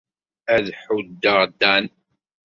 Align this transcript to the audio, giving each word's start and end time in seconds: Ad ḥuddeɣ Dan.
Ad 0.53 0.65
ḥuddeɣ 0.81 1.39
Dan. 1.59 1.85